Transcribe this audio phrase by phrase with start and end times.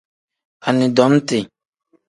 [0.67, 1.39] Anidomiti.